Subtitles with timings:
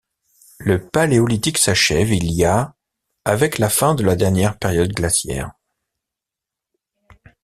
[0.57, 2.73] Le Paléolithique s'achève il y a
[3.23, 5.51] avec la fin de la dernière période glaciaire.